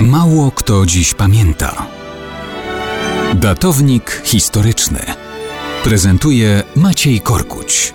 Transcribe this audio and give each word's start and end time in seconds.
Mało 0.00 0.50
kto 0.50 0.86
dziś 0.86 1.14
pamięta. 1.14 1.86
Datownik 3.34 4.22
historyczny 4.24 5.00
prezentuje 5.84 6.62
Maciej 6.76 7.20
Korkuć. 7.20 7.94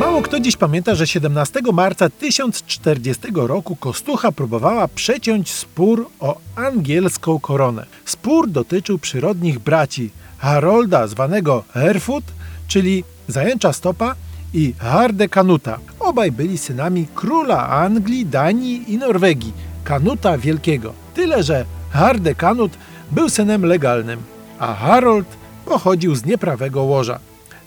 Mało 0.00 0.22
kto 0.22 0.40
dziś 0.40 0.56
pamięta, 0.56 0.94
że 0.94 1.06
17 1.06 1.60
marca 1.72 2.10
1040 2.10 3.22
roku 3.34 3.76
Kostucha 3.76 4.32
próbowała 4.32 4.88
przeciąć 4.88 5.50
spór 5.50 6.08
o 6.20 6.38
angielską 6.56 7.40
koronę. 7.40 7.86
Spór 8.04 8.50
dotyczył 8.50 8.98
przyrodnich 8.98 9.58
braci 9.58 10.10
Harolda 10.38 11.06
zwanego 11.06 11.64
Herfut, 11.72 12.24
czyli 12.68 13.04
zajęcza 13.28 13.72
stopa 13.72 14.14
i 14.54 14.74
Harde 14.78 15.28
Kanuta. 15.28 15.78
Obaj 16.02 16.32
byli 16.32 16.58
synami 16.58 17.06
króla 17.14 17.68
Anglii, 17.68 18.26
Danii 18.26 18.92
i 18.92 18.98
Norwegii, 18.98 19.52
Kanuta 19.84 20.38
Wielkiego. 20.38 20.92
Tyle, 21.14 21.42
że 21.42 21.64
Harde 21.90 22.34
Kanut 22.34 22.72
był 23.10 23.28
synem 23.28 23.64
legalnym, 23.64 24.22
a 24.58 24.74
Harold 24.74 25.26
pochodził 25.64 26.14
z 26.14 26.24
nieprawego 26.24 26.82
łoża. 26.82 27.18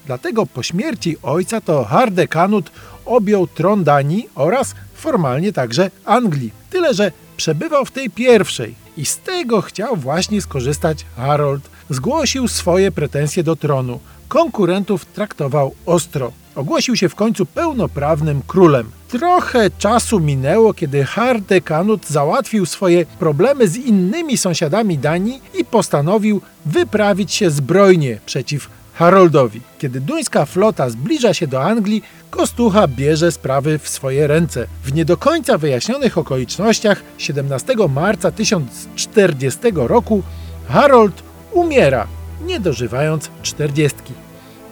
Dlatego 0.05 0.45
po 0.45 0.63
śmierci 0.63 1.17
ojca 1.23 1.61
to 1.61 1.84
Harde 1.84 2.27
Kanut 2.27 2.71
objął 3.05 3.48
tron 3.48 3.84
Danii 3.84 4.30
oraz 4.36 4.75
formalnie 4.94 5.53
także 5.53 5.91
Anglii. 6.05 6.52
Tyle, 6.70 6.94
że 6.94 7.11
przebywał 7.38 7.86
w 7.86 7.91
tej 7.91 8.09
pierwszej 8.09 8.75
i 8.97 9.05
z 9.05 9.17
tego 9.17 9.61
chciał 9.61 9.95
właśnie 9.95 10.41
skorzystać 10.41 11.05
Harold. 11.16 11.70
Zgłosił 11.89 12.47
swoje 12.47 12.91
pretensje 12.91 13.44
do 13.44 13.55
tronu. 13.55 13.99
Konkurentów 14.27 15.05
traktował 15.05 15.75
ostro. 15.86 16.31
Ogłosił 16.55 16.95
się 16.95 17.09
w 17.09 17.16
końcu 17.16 17.45
pełnoprawnym 17.45 18.41
królem. 18.48 18.91
Trochę 19.08 19.70
czasu 19.77 20.20
minęło, 20.20 20.73
kiedy 20.73 21.05
Harde 21.05 21.62
Kanut 21.62 22.08
załatwił 22.08 22.66
swoje 22.66 23.06
problemy 23.06 23.67
z 23.67 23.78
innymi 23.78 24.38
sąsiadami 24.38 24.97
Danii 24.97 25.42
i 25.59 25.66
postanowił 25.66 26.42
wyprawić 26.66 27.34
się 27.34 27.50
zbrojnie 27.50 28.20
przeciw 28.25 28.70
Haroldowi. 28.94 29.62
Kiedy 29.80 30.02
duńska 30.02 30.45
flota 30.45 30.89
zbliża 30.89 31.34
się 31.34 31.47
do 31.47 31.64
Anglii, 31.64 32.03
Kostucha 32.30 32.88
bierze 32.88 33.31
sprawy 33.31 33.80
w 33.80 33.90
swoje 33.90 34.28
ręce. 34.28 34.67
W 34.84 34.94
nie 34.94 35.06
do 35.06 35.17
końca 35.17 35.58
wyjaśnionych 35.58 36.17
okolicznościach 36.17 37.03
17 37.17 37.73
marca 37.90 38.31
1040 38.31 39.59
roku 39.75 40.23
Harold 40.67 41.23
umiera, 41.52 42.08
nie 42.45 42.59
dożywając 42.59 43.30
czterdziestki. 43.44 44.14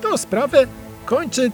To 0.02 0.18
sprawę 0.18 0.68
kończy 1.06 1.52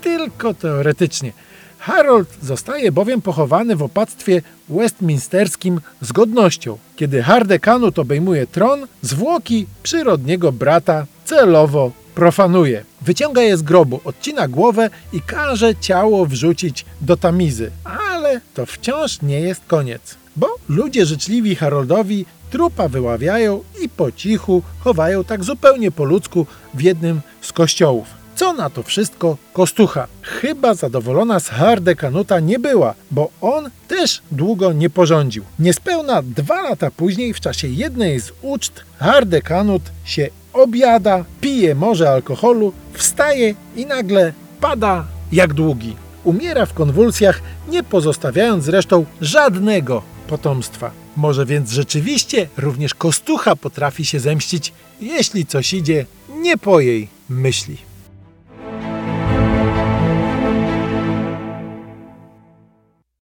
tylko 0.00 0.54
teoretycznie. 0.54 1.32
Harold 1.78 2.28
zostaje 2.42 2.92
bowiem 2.92 3.22
pochowany 3.22 3.76
w 3.76 3.82
opactwie 3.82 4.42
westminsterskim 4.68 5.80
z 6.00 6.12
godnością. 6.12 6.78
Kiedy 6.96 7.22
Hardekanut 7.22 7.98
obejmuje 7.98 8.46
tron, 8.46 8.86
zwłoki 9.02 9.66
przyrodniego 9.82 10.52
brata 10.52 11.06
celowo 11.24 11.92
profanuje. 12.14 12.84
Wyciąga 13.02 13.42
je 13.42 13.56
z 13.56 13.62
grobu, 13.62 14.00
odcina 14.04 14.48
głowę 14.48 14.90
i 15.12 15.20
każe 15.20 15.76
ciało 15.76 16.26
wrzucić 16.26 16.84
do 17.00 17.16
tamizy. 17.16 17.70
Ale 18.10 18.40
to 18.54 18.66
wciąż 18.66 19.22
nie 19.22 19.40
jest 19.40 19.60
koniec, 19.66 20.16
bo 20.36 20.46
ludzie 20.68 21.06
życzliwi 21.06 21.54
Haroldowi 21.56 22.26
trupa 22.50 22.88
wyławiają 22.88 23.64
i 23.82 23.88
po 23.88 24.12
cichu 24.12 24.62
chowają 24.80 25.24
tak 25.24 25.44
zupełnie 25.44 25.90
po 25.90 26.04
ludzku 26.04 26.46
w 26.74 26.80
jednym 26.80 27.20
z 27.40 27.52
kościołów. 27.52 28.06
Co 28.38 28.52
na 28.52 28.70
to 28.70 28.82
wszystko 28.82 29.36
Kostucha? 29.52 30.06
Chyba 30.22 30.74
zadowolona 30.74 31.40
z 31.40 31.48
Harde 31.48 31.94
Kanuta 31.94 32.40
nie 32.40 32.58
była, 32.58 32.94
bo 33.10 33.30
on 33.40 33.70
też 33.88 34.22
długo 34.30 34.72
nie 34.72 34.90
porządził. 34.90 35.44
Niespełna 35.58 36.22
dwa 36.22 36.62
lata 36.62 36.90
później, 36.90 37.34
w 37.34 37.40
czasie 37.40 37.68
jednej 37.68 38.20
z 38.20 38.32
uczt, 38.42 38.84
Harde 38.98 39.42
Kanut 39.42 39.82
się 40.04 40.28
objada, 40.52 41.24
pije 41.40 41.74
morze 41.74 42.10
alkoholu, 42.10 42.72
wstaje 42.92 43.54
i 43.76 43.86
nagle 43.86 44.32
pada 44.60 45.04
jak 45.32 45.54
długi. 45.54 45.96
Umiera 46.24 46.66
w 46.66 46.74
konwulsjach, 46.74 47.40
nie 47.68 47.82
pozostawiając 47.82 48.64
zresztą 48.64 49.04
żadnego 49.20 50.02
potomstwa. 50.28 50.90
Może 51.16 51.46
więc 51.46 51.70
rzeczywiście 51.70 52.48
również 52.56 52.94
Kostucha 52.94 53.56
potrafi 53.56 54.04
się 54.04 54.20
zemścić, 54.20 54.72
jeśli 55.00 55.46
coś 55.46 55.74
idzie 55.74 56.06
nie 56.40 56.58
po 56.58 56.80
jej 56.80 57.08
myśli. 57.28 57.87